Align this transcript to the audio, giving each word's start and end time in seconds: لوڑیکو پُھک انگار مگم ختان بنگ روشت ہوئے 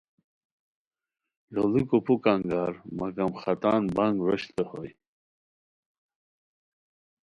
لوڑیکو 1.53 1.97
پُھک 2.05 2.25
انگار 2.33 2.73
مگم 2.97 3.31
ختان 3.41 3.81
بنگ 3.95 4.17
روشت 4.27 4.51
ہوئے 4.69 4.91